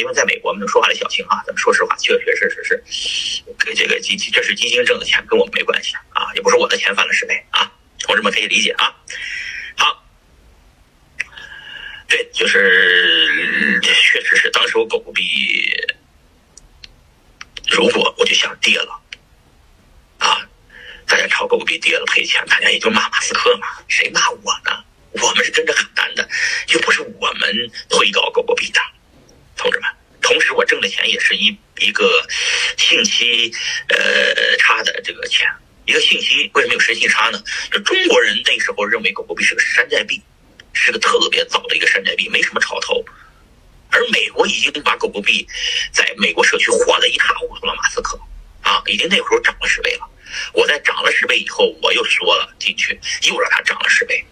[0.00, 1.42] 因为在美国，我们说话得小心啊。
[1.46, 2.82] 咱们说实话，确确实实是，
[3.74, 8.94] 这个基金这是基金挣的钱，跟我们没关系啊，也不是我的钱翻了十倍啊，同志们可以理解啊。
[9.76, 10.04] 好，
[12.08, 15.22] 对，就是确实是，当时我狗狗币，
[17.70, 19.00] 如果我就想跌了，
[20.18, 20.48] 啊，
[21.06, 24.84] 大家炒狗币跌了赔钱，大家也就骂马斯克嘛，谁骂我呢？
[25.22, 26.28] 我们是跟着喊单的，
[26.70, 28.80] 又不是我们推高狗狗币的，
[30.64, 32.26] 挣的钱也是一一个
[32.76, 33.52] 信息
[33.88, 35.48] 呃差的这个钱，
[35.86, 37.42] 一个信息为什么有时信差呢？
[37.70, 40.20] 就中国人那时候认为狗狗币是个山寨币，
[40.72, 43.04] 是个特别早的一个山寨币，没什么炒头。
[43.90, 45.46] 而美国已经把狗狗币
[45.92, 48.18] 在美国社区火得一塌糊涂了，马斯克
[48.60, 50.10] 啊，已经那会儿涨了十倍了。
[50.52, 54.24] 我在涨了十倍以后，我又缩了进去，又让它涨了十倍。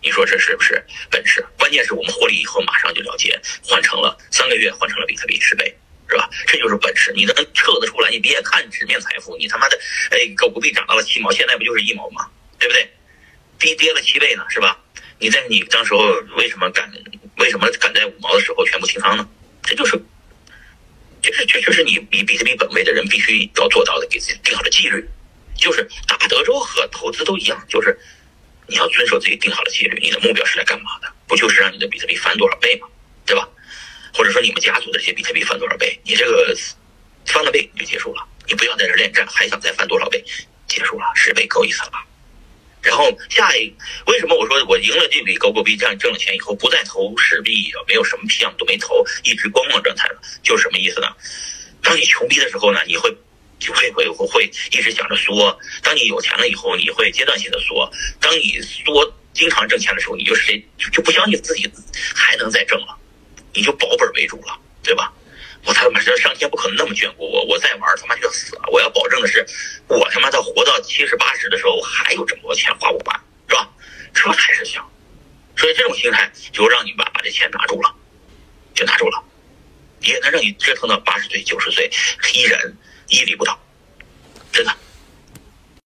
[0.00, 0.80] 你说这是不是
[1.10, 1.44] 本事？
[1.68, 5.66] 关键是我们获利以后马上就了结，换成了三个月换成了比特币十倍，
[6.08, 6.26] 是吧？
[6.46, 8.08] 这就是本事，你能测得出来？
[8.10, 9.78] 你别看纸面财富，你他妈的，
[10.10, 12.26] 哎，狗狗币涨到了七毛，现在不就是一毛吗？
[12.58, 12.90] 对不对？
[13.58, 14.80] 跌跌了七倍呢，是吧？
[15.18, 15.98] 你在你当时候
[16.38, 16.90] 为什么敢？
[17.36, 19.28] 为什么敢在五毛的时候全部清仓呢？
[19.62, 20.02] 这就是，
[21.20, 25.06] 这是这就是你以比特币本位的人必须要做到的，给自己定好的纪律，
[25.54, 27.94] 就是打德州和投资都一样，就是。
[28.70, 31.10] 你要遵守自己定好的纪律，你的目标是来干嘛的？
[31.28, 32.88] 不就是让你的比特币翻多少倍吗？
[33.26, 33.48] 对吧？
[34.14, 36.00] 或者说你们家族的这些比特币翻多少倍？
[36.02, 36.56] 你这个
[37.26, 40.24] 翻了倍就结束了，你不要在这恋战，还想再翻多少倍？
[40.66, 42.04] 结束了，十倍够意思了吧？
[42.82, 43.72] 然后下一，
[44.06, 51.08] 为什么我说我赢了这笔狗狗币，这样挣了钱以后不再投实币，没有什么项目都没投，一直观望状态了，就是什么意思呢？
[51.82, 53.14] 当你穷逼的时候呢，你会。
[53.60, 57.90] 就会会会会一直想着缩，当你有钱了以后，你会阶段性的缩。
[58.20, 59.04] 当你缩
[59.38, 61.70] 经常挣钱的时候，你就谁就不相信自己
[62.14, 62.98] 还能再挣了，
[63.54, 65.12] 你就保本为主了，对吧？
[65.64, 68.62] 我他妈这上天不可能那么眷顾我，我再玩他妈就要死了。
[68.72, 69.46] 我要保证的是，
[69.86, 73.70] 我他妈到活到七十八十的时候，我还有这么多钱花不完，是吧？
[74.12, 74.84] 这才是想。
[75.56, 77.94] 所以这种心态就让你把把这钱拿住了，
[78.74, 79.22] 就拿住了，
[80.00, 81.88] 也能让你折腾到八十岁九十岁
[82.34, 82.60] 依然。
[83.10, 83.58] 屹立不倒，
[84.52, 84.76] 真的。